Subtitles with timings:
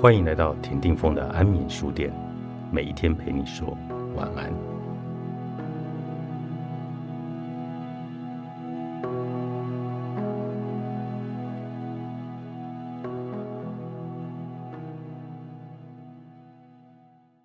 [0.00, 2.10] 欢迎来到田定峰的安眠书店，
[2.72, 3.76] 每一天陪你说
[4.16, 4.50] 晚安。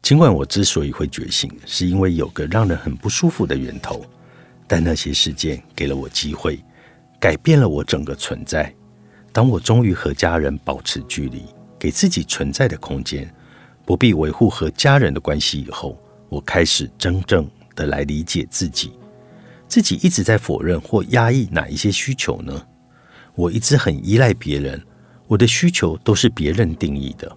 [0.00, 4.02] 尽管我之所以会觉醒，是因为有个让人很不舒服的源头，
[4.66, 6.58] 但那些事件给了我机会，
[7.20, 8.74] 改变了我整个存在。
[9.34, 11.44] 当我终于和家人保持距离。
[11.78, 13.32] 给自己存在的空间，
[13.84, 15.60] 不必维护和家人的关系。
[15.60, 18.92] 以后，我开始真正的来理解自己。
[19.66, 22.66] 自己一直在否认或压抑哪一些需求呢？
[23.34, 24.82] 我一直很依赖别人，
[25.26, 27.30] 我的需求都是别人定义的。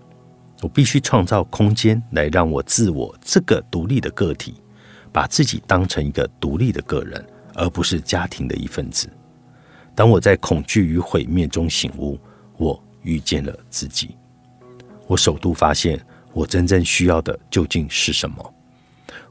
[0.61, 4.55] 我必须创造空间来让我自我这个独立的个体，
[5.11, 7.23] 把自己当成一个独立的个人，
[7.53, 9.09] 而不是家庭的一份子。
[9.93, 12.17] 当我在恐惧与毁灭中醒悟，
[12.57, 14.15] 我遇见了自己。
[15.11, 15.99] 我首度发现，
[16.31, 18.53] 我真正需要的究竟是什么？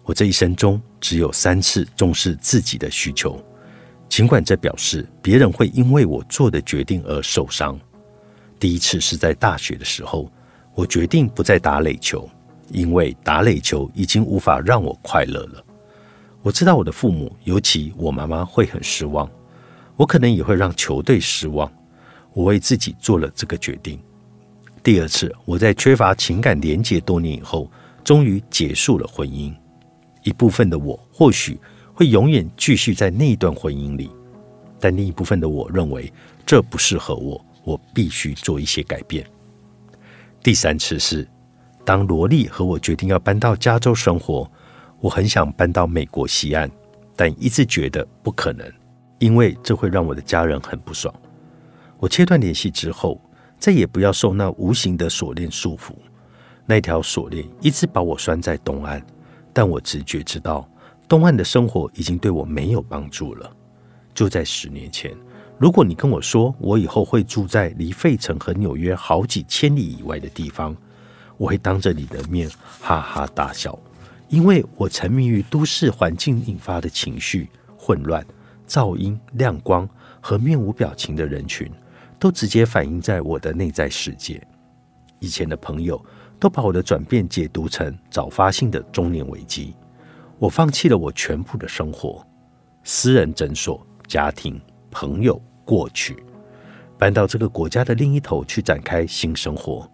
[0.02, 3.42] 我这一生中只有三次重视自己的需求，
[4.06, 7.80] 尽管这表示别人会因为我做的决定而受伤。
[8.58, 10.30] 第一次是在大学的时候，
[10.74, 12.28] 我决定不再打垒球，
[12.68, 15.64] 因为打垒球已经无法让我快乐了。
[16.42, 19.26] 我知道我的父母，尤其我妈妈会很失望，
[19.96, 21.72] 我可能也会让球队失望。
[22.34, 23.98] 我为自己做了这个决定。
[24.82, 27.70] 第二次，我在缺乏情感连结多年以后，
[28.02, 29.54] 终于结束了婚姻。
[30.22, 31.60] 一部分的我或许
[31.92, 34.10] 会永远继续在那一段婚姻里，
[34.78, 36.10] 但另一部分的我认为
[36.46, 39.22] 这不适合我，我必须做一些改变。
[40.42, 41.28] 第三次是，
[41.84, 44.50] 当罗莉和我决定要搬到加州生活，
[44.98, 46.70] 我很想搬到美国西岸，
[47.14, 48.66] 但一直觉得不可能，
[49.18, 51.14] 因为这会让我的家人很不爽。
[51.98, 53.20] 我切断联系之后。
[53.60, 55.92] 再也不要受那无形的锁链束缚，
[56.64, 59.04] 那条锁链一直把我拴在东岸，
[59.52, 60.66] 但我直觉知道，
[61.06, 63.52] 东岸的生活已经对我没有帮助了。
[64.14, 65.14] 就在十年前，
[65.58, 70.74] 如果你跟我说我以后会住在离费城和纽约好几千里以外的地方，
[71.36, 72.50] 我会当着你的面
[72.80, 73.78] 哈哈大笑，
[74.30, 78.24] 因为我沉迷于都市环境引发的情绪混乱、
[78.66, 79.86] 噪音、亮光
[80.18, 81.70] 和面无表情的人群。
[82.20, 84.40] 都直接反映在我的内在世界。
[85.18, 86.00] 以前的朋友
[86.38, 89.74] 都把我的转变解读成早发性的中年危机。
[90.38, 92.24] 我放弃了我全部的生活、
[92.84, 94.60] 私人诊所、家庭、
[94.90, 96.16] 朋友、过去，
[96.98, 99.90] 搬到这个国家的另一头去展开新生活。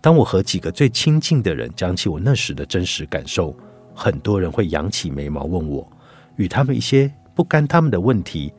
[0.00, 3.54] 当我和几个最亲近的人讲起我那时的真实感受，
[3.94, 5.90] 很多人会扬起眉毛问我，
[6.36, 8.52] 与他们一些不干他们的问题，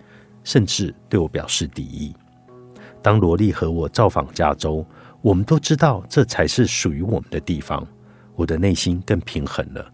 [0.44, 2.16] 甚至对我表示敌意。
[3.04, 4.84] 当罗莉和我造访加州，
[5.22, 7.86] 我们都知道这才是属于我们的地方。
[8.34, 9.94] 我的内心更平衡了，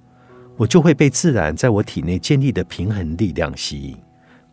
[0.55, 3.97] 我就会被自然在我体内建立的平衡力量吸引。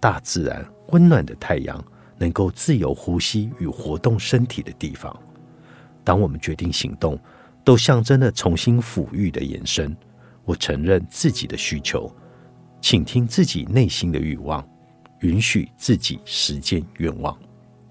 [0.01, 1.85] 大自然、温暖的太阳，
[2.19, 5.15] 能够自由呼吸与活动身体的地方。
[6.03, 7.19] 当我们决定行动，
[7.63, 9.95] 都象征了重新抚育的延伸。
[10.45, 12.11] 我承认自己的需求，
[12.81, 14.67] 倾听自己内心的欲望，
[15.21, 17.37] 允许自己实践愿望。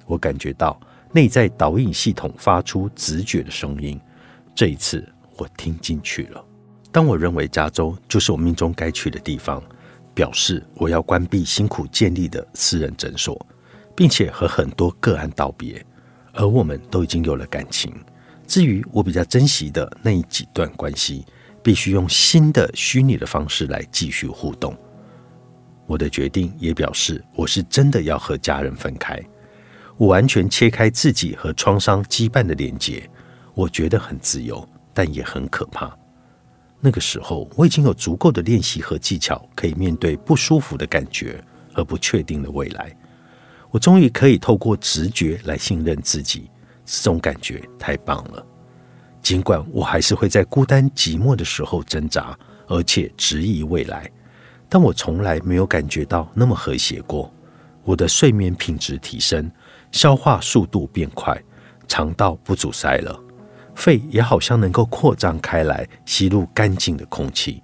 [0.05, 0.79] 我感觉到
[1.11, 3.99] 内在导引系统发出直觉的声音，
[4.53, 5.07] 这一次
[5.37, 6.43] 我听进去了。
[6.91, 9.61] 当我认为加州就是我命中该去的地方，
[10.13, 13.45] 表示我要关闭辛苦建立的私人诊所，
[13.95, 15.85] 并且和很多个案道别，
[16.33, 17.93] 而我们都已经有了感情。
[18.47, 21.25] 至于我比较珍惜的那一几段关系，
[21.61, 24.77] 必须用新的虚拟的方式来继续互动。
[25.87, 29.21] 我的决定也表示，我是真的要和家人分开。
[29.97, 33.09] 我完全切开自己和创伤羁绊的连接，
[33.53, 35.95] 我觉得很自由，但也很可怕。
[36.81, 41.41] 那个时候，我已经有足够的练习和技巧，可以面对不舒服的感觉
[41.73, 42.95] 和不确定的未来。
[43.71, 46.49] 我终于可以透过直觉来信任自己，
[46.85, 48.45] 这种感觉太棒了。
[49.21, 52.37] 尽管我还是会在孤单寂寞的时候挣扎，
[52.67, 54.11] 而且质疑未来，
[54.69, 57.33] 但我从来没有感觉到那么和谐过。
[57.83, 59.49] 我的睡眠品质提升。
[59.95, 61.41] 消化速度变快，
[61.87, 63.17] 肠道不阻塞了，
[63.75, 67.63] 肺也好像能够扩张开来，吸入干净的空气。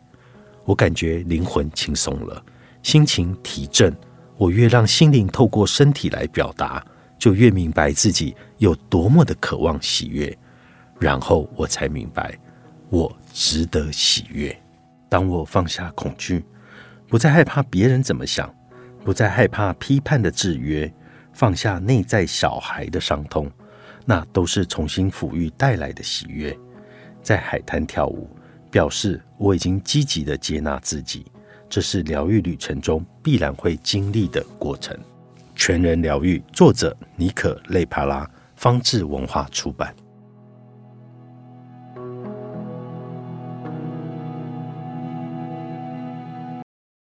[0.63, 2.42] 我感觉灵魂轻松了，
[2.83, 3.94] 心情提振。
[4.38, 6.81] 我越让心灵透过身体来表达，
[7.19, 10.36] 就越明白自己有多么的渴望喜悦。
[11.01, 12.39] 然后我才明白，
[12.89, 14.57] 我值得喜悦。
[15.10, 16.45] 当我放下恐惧，
[17.10, 18.50] 不再害怕别人怎么想，
[19.04, 20.89] 不再害怕批判的制约。
[21.33, 23.50] 放下内在小孩的伤痛，
[24.06, 26.57] 那都是重新抚育带来的喜悦。
[27.22, 28.30] 在海滩跳舞，
[28.69, 31.25] 表示我已经积极的接纳自己，
[31.69, 34.98] 这是疗愈旅程中必然会经历的过程。
[35.56, 39.95] 全人疗愈，作者尼可·累帕拉，方志文化出版。